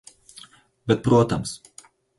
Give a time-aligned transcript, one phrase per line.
[0.87, 1.57] Bet protams.